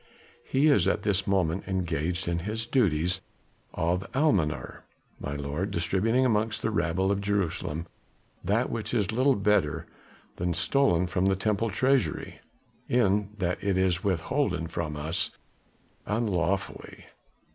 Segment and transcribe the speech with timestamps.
[0.43, 3.21] "He is at this moment engaged in his duties
[3.75, 4.83] of almoner,
[5.19, 7.85] my lord, distributing amongst the rabble of Jerusalem
[8.43, 9.85] that which is little better
[10.37, 12.39] than stolen from the Temple treasury,
[12.89, 15.37] in that it is withholden from us
[16.07, 17.05] unlawfully.